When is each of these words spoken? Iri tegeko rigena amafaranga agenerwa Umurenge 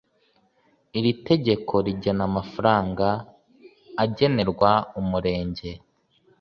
Iri 0.97 1.11
tegeko 1.27 1.73
rigena 1.85 2.23
amafaranga 2.29 3.07
agenerwa 4.03 4.71
Umurenge 4.99 5.69